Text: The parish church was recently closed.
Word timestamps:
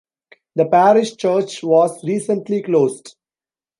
The 0.55 0.65
parish 0.65 1.15
church 1.15 1.61
was 1.61 2.03
recently 2.03 2.63
closed. 2.63 3.15